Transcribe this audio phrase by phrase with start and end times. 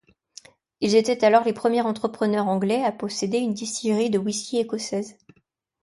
[0.79, 5.15] Ils étaient alors les premiers entrepreneurs anglais à posséder une distillerie de whisky écossaise.